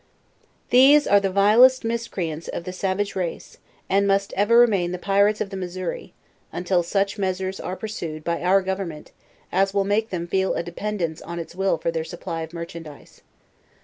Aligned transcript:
These 0.71 1.05
are 1.05 1.19
the 1.19 1.29
vilest 1.29 1.83
miscreants 1.85 2.47
of 2.47 2.63
the 2.63 2.73
savage 2.73 3.15
race, 3.15 3.59
and 3.87 4.07
must 4.07 4.33
ever 4.33 4.57
remain 4.57 4.91
the 4.93 4.97
pirates 4.97 5.39
of 5.41 5.51
the 5.51 5.55
Missouri, 5.55 6.15
until 6.51 6.81
such 6.81 7.19
measure's 7.19 7.59
are 7.59 7.75
pursued, 7.75 8.23
by 8.23 8.41
our 8.41 8.63
government, 8.63 9.11
as 9.51 9.75
will 9.75 9.83
make 9.85 10.09
them 10.09 10.27
ibel 10.27 10.55
a 10.57 10.63
dependence 10.63 11.21
on 11.21 11.37
its 11.37 11.53
will 11.53 11.77
for 11.77 11.91
their 11.91 12.03
supply 12.03 12.41
of 12.41 12.51
merchandise. 12.51 13.21